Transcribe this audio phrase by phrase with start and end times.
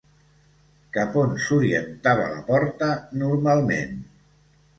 [0.95, 2.89] Cap on s'orientava la porta
[3.27, 3.95] normalment?